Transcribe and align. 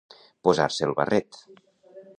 Posar-se 0.47 0.87
el 0.89 0.95
barret. 1.01 1.41